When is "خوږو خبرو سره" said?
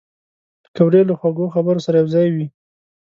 1.19-1.99